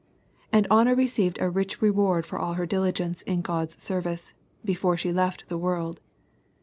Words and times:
And 0.51 0.65
Anna 0.71 0.95
received 0.95 1.37
a 1.39 1.47
rich 1.47 1.79
reward 1.79 2.25
for 2.25 2.39
all 2.39 2.53
her 2.53 2.65
diligence 2.65 3.21
in 3.21 3.41
God's 3.43 3.79
service, 3.79 4.33
before 4.65 4.97
she 4.97 5.11
left 5.13 5.47
the 5.47 5.59
world. 5.59 6.01